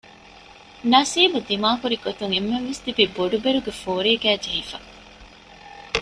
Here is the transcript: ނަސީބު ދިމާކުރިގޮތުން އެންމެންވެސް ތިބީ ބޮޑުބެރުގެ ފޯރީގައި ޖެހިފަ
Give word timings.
ނަސީބު 0.91 1.39
ދިމާކުރިގޮތުން 1.47 2.33
އެންމެންވެސް 2.33 2.83
ތިބީ 2.85 3.03
ބޮޑުބެރުގެ 3.15 3.71
ފޯރީގައި 3.81 4.39
ޖެހިފަ 4.43 4.77